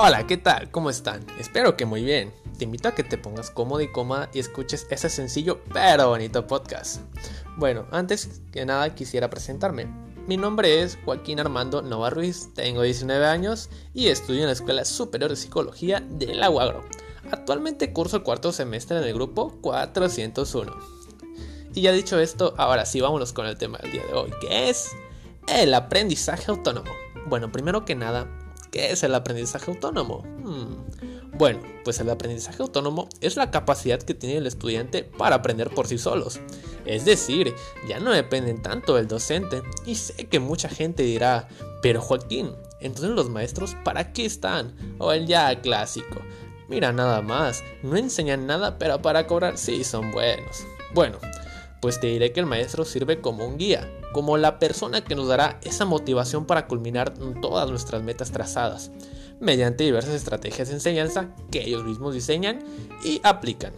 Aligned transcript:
Hola, 0.00 0.28
¿qué 0.28 0.36
tal? 0.36 0.70
¿Cómo 0.70 0.90
están? 0.90 1.26
Espero 1.40 1.76
que 1.76 1.84
muy 1.84 2.04
bien. 2.04 2.32
Te 2.56 2.62
invito 2.62 2.86
a 2.86 2.94
que 2.94 3.02
te 3.02 3.18
pongas 3.18 3.50
cómodo 3.50 3.80
y 3.80 3.90
cómoda 3.90 4.30
y 4.32 4.38
escuches 4.38 4.86
ese 4.88 5.10
sencillo 5.10 5.58
pero 5.72 6.10
bonito 6.10 6.46
podcast. 6.46 7.00
Bueno, 7.56 7.84
antes 7.90 8.40
que 8.52 8.64
nada 8.64 8.94
quisiera 8.94 9.28
presentarme. 9.28 9.88
Mi 10.28 10.36
nombre 10.36 10.82
es 10.82 10.96
Joaquín 11.04 11.40
Armando 11.40 11.82
Nova 11.82 12.10
Ruiz, 12.10 12.54
tengo 12.54 12.82
19 12.82 13.26
años 13.26 13.70
y 13.92 14.06
estudio 14.06 14.42
en 14.42 14.46
la 14.46 14.52
Escuela 14.52 14.84
Superior 14.84 15.30
de 15.30 15.36
Psicología 15.36 16.00
de 16.08 16.32
la 16.32 16.48
UAGRO. 16.48 16.84
Actualmente 17.32 17.92
curso 17.92 18.18
el 18.18 18.22
cuarto 18.22 18.52
semestre 18.52 18.98
en 18.98 19.02
el 19.02 19.14
grupo 19.14 19.58
401. 19.62 20.76
Y 21.74 21.80
ya 21.80 21.90
dicho 21.90 22.20
esto, 22.20 22.54
ahora 22.56 22.86
sí 22.86 23.00
vámonos 23.00 23.32
con 23.32 23.46
el 23.46 23.58
tema 23.58 23.78
del 23.78 23.90
día 23.90 24.06
de 24.06 24.12
hoy, 24.12 24.30
que 24.40 24.70
es 24.70 24.90
el 25.48 25.74
aprendizaje 25.74 26.52
autónomo. 26.52 26.92
Bueno, 27.26 27.50
primero 27.50 27.84
que 27.84 27.96
nada, 27.96 28.28
¿qué 28.70 28.90
es 28.92 29.02
el 29.02 29.14
aprendizaje 29.14 29.70
autónomo? 29.70 30.22
Hmm, 30.44 30.74
bueno, 31.38 31.60
pues 31.84 32.00
el 32.00 32.10
aprendizaje 32.10 32.62
autónomo 32.62 33.08
es 33.20 33.36
la 33.36 33.50
capacidad 33.50 34.00
que 34.00 34.14
tiene 34.14 34.38
el 34.38 34.46
estudiante 34.46 35.04
para 35.04 35.36
aprender 35.36 35.70
por 35.70 35.86
sí 35.86 35.98
solos. 35.98 36.40
Es 36.84 37.04
decir, 37.04 37.54
ya 37.88 38.00
no 38.00 38.12
dependen 38.12 38.62
tanto 38.62 38.96
del 38.96 39.08
docente. 39.08 39.62
Y 39.86 39.94
sé 39.94 40.26
que 40.26 40.40
mucha 40.40 40.68
gente 40.68 41.02
dirá, 41.02 41.48
pero 41.82 42.00
Joaquín, 42.00 42.52
entonces 42.80 43.10
los 43.10 43.30
maestros, 43.30 43.76
¿para 43.84 44.12
qué 44.12 44.24
están? 44.26 44.74
O 44.98 45.12
el 45.12 45.26
ya 45.26 45.60
clásico. 45.60 46.20
Mira, 46.68 46.92
nada 46.92 47.22
más, 47.22 47.62
no 47.82 47.96
enseñan 47.96 48.46
nada, 48.46 48.78
pero 48.78 49.00
para 49.00 49.26
cobrar 49.26 49.58
sí 49.58 49.84
son 49.84 50.10
buenos. 50.10 50.66
Bueno, 50.92 51.18
pues 51.80 52.00
te 52.00 52.08
diré 52.08 52.32
que 52.32 52.40
el 52.40 52.46
maestro 52.46 52.84
sirve 52.84 53.20
como 53.20 53.46
un 53.46 53.58
guía, 53.58 53.90
como 54.12 54.36
la 54.36 54.58
persona 54.58 55.04
que 55.04 55.14
nos 55.14 55.28
dará 55.28 55.60
esa 55.62 55.84
motivación 55.84 56.46
para 56.46 56.66
culminar 56.66 57.14
todas 57.40 57.70
nuestras 57.70 58.02
metas 58.02 58.30
trazadas, 58.30 58.90
mediante 59.40 59.84
diversas 59.84 60.14
estrategias 60.14 60.68
de 60.68 60.74
enseñanza 60.74 61.34
que 61.50 61.64
ellos 61.64 61.84
mismos 61.84 62.14
diseñan 62.14 62.60
y 63.04 63.20
aplican. 63.22 63.72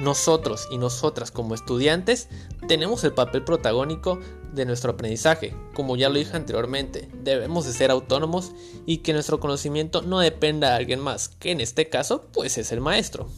Nosotros 0.00 0.66
y 0.70 0.78
nosotras 0.78 1.30
como 1.30 1.54
estudiantes 1.54 2.28
tenemos 2.66 3.04
el 3.04 3.12
papel 3.12 3.44
protagónico 3.44 4.18
de 4.52 4.64
nuestro 4.64 4.92
aprendizaje. 4.92 5.54
Como 5.74 5.96
ya 5.96 6.08
lo 6.08 6.18
dije 6.18 6.36
anteriormente, 6.36 7.08
debemos 7.22 7.66
de 7.66 7.72
ser 7.72 7.90
autónomos 7.90 8.52
y 8.86 8.98
que 8.98 9.12
nuestro 9.12 9.38
conocimiento 9.38 10.02
no 10.02 10.18
dependa 10.18 10.70
de 10.70 10.76
alguien 10.76 10.98
más, 10.98 11.28
que 11.28 11.52
en 11.52 11.60
este 11.60 11.88
caso 11.88 12.24
pues 12.32 12.58
es 12.58 12.72
el 12.72 12.80
maestro 12.80 13.28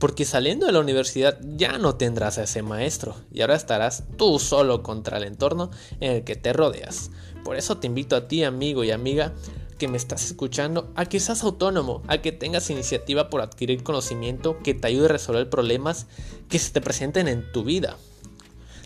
porque 0.00 0.24
saliendo 0.24 0.66
de 0.66 0.72
la 0.72 0.80
universidad 0.80 1.38
ya 1.42 1.78
no 1.78 1.94
tendrás 1.94 2.38
a 2.38 2.44
ese 2.44 2.62
maestro 2.62 3.14
y 3.30 3.42
ahora 3.42 3.54
estarás 3.54 4.04
tú 4.16 4.38
solo 4.38 4.82
contra 4.82 5.18
el 5.18 5.24
entorno 5.24 5.70
en 6.00 6.12
el 6.12 6.24
que 6.24 6.36
te 6.36 6.54
rodeas. 6.54 7.10
Por 7.44 7.56
eso 7.56 7.78
te 7.78 7.86
invito 7.86 8.16
a 8.16 8.26
ti, 8.26 8.42
amigo 8.42 8.82
y 8.82 8.90
amiga, 8.90 9.34
que 9.78 9.88
me 9.88 9.98
estás 9.98 10.24
escuchando, 10.24 10.90
a 10.94 11.04
que 11.04 11.20
seas 11.20 11.42
autónomo, 11.42 12.02
a 12.08 12.18
que 12.18 12.32
tengas 12.32 12.70
iniciativa 12.70 13.28
por 13.28 13.42
adquirir 13.42 13.82
conocimiento 13.82 14.58
que 14.62 14.74
te 14.74 14.88
ayude 14.88 15.06
a 15.06 15.08
resolver 15.08 15.50
problemas 15.50 16.06
que 16.48 16.58
se 16.58 16.72
te 16.72 16.80
presenten 16.80 17.28
en 17.28 17.52
tu 17.52 17.62
vida. 17.62 17.96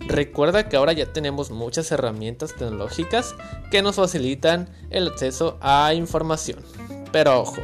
Recuerda 0.01 0.69
que 0.69 0.77
ahora 0.77 0.92
ya 0.92 1.12
tenemos 1.12 1.51
muchas 1.51 1.92
herramientas 1.92 2.55
tecnológicas 2.57 3.37
que 3.70 3.83
nos 3.83 3.97
facilitan 3.97 4.69
el 4.91 5.09
acceso 5.09 5.59
a 5.61 5.95
información. 5.95 6.59
Pero 7.12 7.41
ojo, 7.41 7.62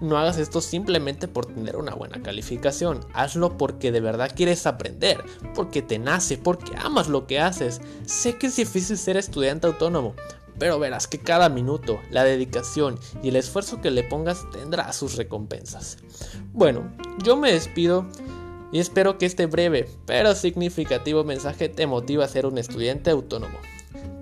no 0.00 0.18
hagas 0.18 0.38
esto 0.38 0.60
simplemente 0.60 1.28
por 1.28 1.46
tener 1.46 1.76
una 1.76 1.94
buena 1.94 2.22
calificación. 2.22 3.00
Hazlo 3.14 3.56
porque 3.56 3.92
de 3.92 4.00
verdad 4.00 4.32
quieres 4.34 4.66
aprender, 4.66 5.24
porque 5.54 5.82
te 5.82 5.98
nace, 5.98 6.38
porque 6.38 6.72
amas 6.76 7.08
lo 7.08 7.26
que 7.26 7.40
haces. 7.40 7.80
Sé 8.04 8.36
que 8.36 8.48
es 8.48 8.56
difícil 8.56 8.98
ser 8.98 9.16
estudiante 9.16 9.66
autónomo, 9.66 10.14
pero 10.58 10.78
verás 10.78 11.06
que 11.06 11.18
cada 11.18 11.48
minuto, 11.48 12.00
la 12.10 12.24
dedicación 12.24 12.98
y 13.22 13.28
el 13.28 13.36
esfuerzo 13.36 13.80
que 13.80 13.90
le 13.90 14.04
pongas 14.04 14.48
tendrá 14.50 14.92
sus 14.92 15.16
recompensas. 15.16 15.98
Bueno, 16.52 16.90
yo 17.22 17.36
me 17.36 17.52
despido 17.52 18.06
y 18.72 18.80
espero 18.80 19.18
que 19.18 19.26
este 19.26 19.46
breve 19.46 19.88
pero 20.06 20.34
significativo 20.34 21.24
mensaje 21.24 21.68
te 21.68 21.86
motive 21.86 22.24
a 22.24 22.28
ser 22.28 22.46
un 22.46 22.58
estudiante 22.58 23.10
autónomo. 23.10 23.58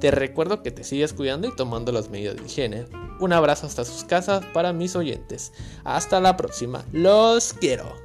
Te 0.01 0.11
recuerdo 0.11 0.63
que 0.63 0.71
te 0.71 0.85
sigues 0.85 1.13
cuidando 1.13 1.49
y 1.49 1.57
tomando 1.57 1.93
las 1.93 2.11
medidas 2.11 2.37
de 2.37 2.45
higiene. 2.45 3.04
Un 3.21 3.33
abrazo 3.33 3.67
hasta 3.67 3.85
sus 3.85 4.05
casas 4.05 4.45
para 4.53 4.73
mis 4.73 4.97
oyentes. 4.97 5.53
Hasta 5.85 6.21
la 6.21 6.37
próxima. 6.37 6.85
Los 6.93 7.53
quiero. 7.53 8.04